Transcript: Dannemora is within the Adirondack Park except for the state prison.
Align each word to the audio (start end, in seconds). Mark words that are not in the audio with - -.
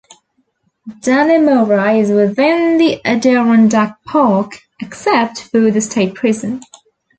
Dannemora 1.03 2.01
is 2.01 2.09
within 2.09 2.79
the 2.79 2.99
Adirondack 3.05 4.03
Park 4.05 4.59
except 4.79 5.43
for 5.43 5.69
the 5.69 5.79
state 5.79 6.15
prison. 6.15 6.63